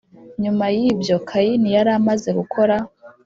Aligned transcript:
Nyuma 0.43 0.65
y 0.77 0.79
ibyo 0.91 1.17
Kayini 1.27 1.69
yari 1.75 1.91
amaze 1.99 2.29
gukora 2.39 2.75